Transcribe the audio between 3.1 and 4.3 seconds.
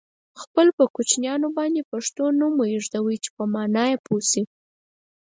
چې په مانا یې پوه